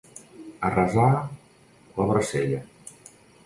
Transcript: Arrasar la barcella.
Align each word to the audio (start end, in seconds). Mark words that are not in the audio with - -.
Arrasar 0.69 1.11
la 1.17 2.09
barcella. 2.15 2.67